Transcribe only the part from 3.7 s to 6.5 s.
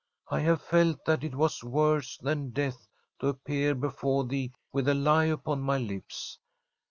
before thee with a lie upon my lips.